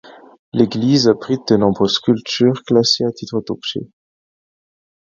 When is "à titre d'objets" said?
3.05-3.87